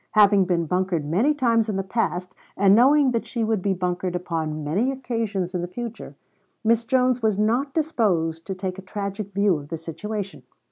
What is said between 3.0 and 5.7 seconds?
that she would be bunkered upon many occasions in the